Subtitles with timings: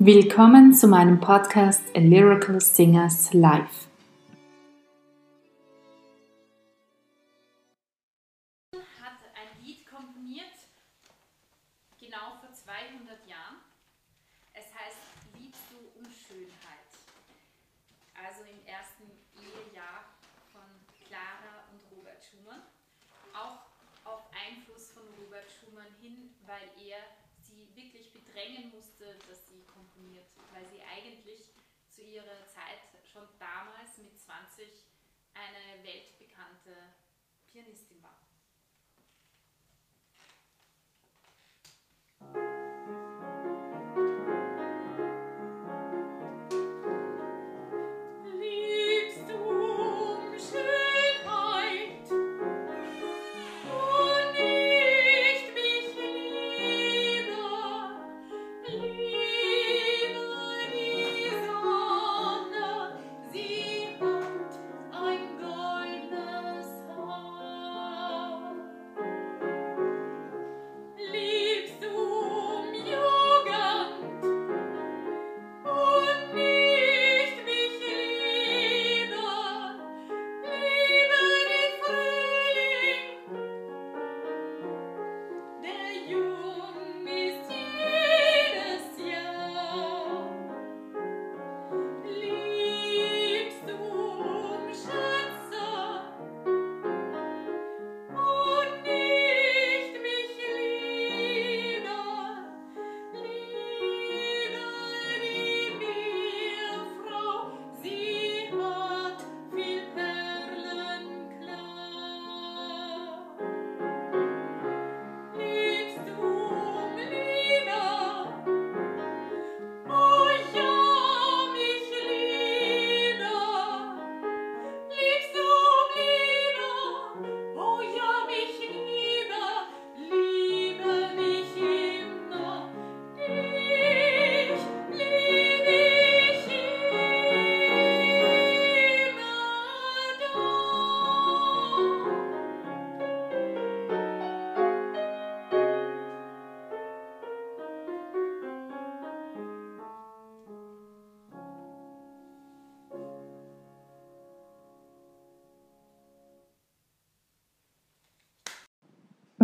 [0.00, 3.88] Willkommen zu meinem Podcast A Lyrical Singers Live.
[9.02, 10.54] hat ein Lied komponiert,
[11.98, 13.58] genau vor 200 Jahren.
[14.54, 15.02] Es heißt
[15.36, 16.86] Liebst du Unschönheit?
[18.14, 19.02] Also im ersten
[19.34, 20.14] Ehejahr
[20.52, 20.62] von
[20.94, 22.62] Clara und Robert Schumann.
[23.34, 23.66] Auch
[24.06, 27.02] auf Einfluss von Robert Schumann hin, weil er
[27.58, 31.50] sie wirklich bedrängen musste, dass sie komponiert, weil sie eigentlich
[31.90, 34.66] zu ihrer Zeit schon damals mit 20
[35.34, 36.94] eine weltbekannte
[37.50, 38.27] Pianistin war.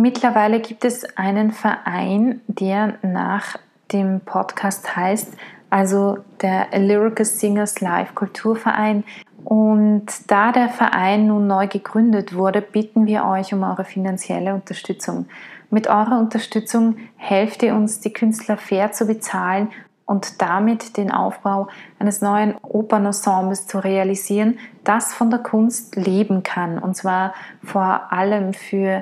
[0.05, 3.57] Mittlerweile gibt es einen Verein, der nach
[3.91, 5.33] dem Podcast heißt,
[5.71, 9.03] also der Lyrical Singers Live Kulturverein.
[9.43, 15.25] Und da der Verein nun neu gegründet wurde, bitten wir euch um eure finanzielle Unterstützung.
[15.71, 19.69] Mit eurer Unterstützung helft ihr uns, die Künstler fair zu bezahlen
[20.05, 21.67] und damit den Aufbau
[21.97, 26.77] eines neuen Opernensembles zu realisieren, das von der Kunst leben kann.
[26.77, 27.33] Und zwar
[27.63, 29.01] vor allem für